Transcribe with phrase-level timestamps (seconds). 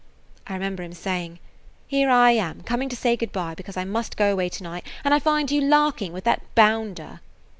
[0.47, 1.37] I remember him saying,
[1.87, 2.15] 'Here am
[2.59, 5.19] I coming to say good by, because I must go away to night, and I
[5.19, 7.19] find you larking with that bounder.'